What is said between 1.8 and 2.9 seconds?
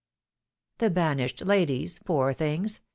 (poor things